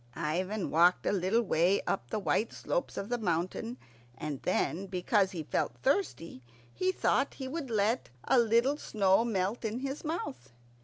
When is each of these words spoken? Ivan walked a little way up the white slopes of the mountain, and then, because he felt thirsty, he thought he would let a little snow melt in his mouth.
Ivan 0.15 0.71
walked 0.71 1.05
a 1.05 1.11
little 1.11 1.43
way 1.43 1.79
up 1.85 2.09
the 2.09 2.17
white 2.17 2.51
slopes 2.53 2.97
of 2.97 3.09
the 3.09 3.19
mountain, 3.19 3.77
and 4.17 4.41
then, 4.41 4.87
because 4.87 5.29
he 5.29 5.43
felt 5.43 5.75
thirsty, 5.83 6.41
he 6.73 6.91
thought 6.91 7.35
he 7.35 7.47
would 7.47 7.69
let 7.69 8.09
a 8.23 8.39
little 8.39 8.77
snow 8.77 9.23
melt 9.23 9.63
in 9.63 9.81
his 9.81 10.03
mouth. 10.03 10.53